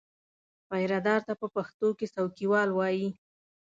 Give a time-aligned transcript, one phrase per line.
[0.69, 3.09] پیرهدار ته په پښتو کې څوکیوال وایي.